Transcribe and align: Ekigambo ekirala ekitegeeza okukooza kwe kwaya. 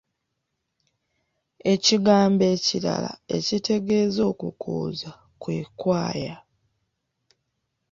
Ekigambo 1.73 2.43
ekirala 2.55 3.11
ekitegeeza 3.37 4.21
okukooza 4.31 5.09
kwe 5.41 5.57
kwaya. 5.79 6.35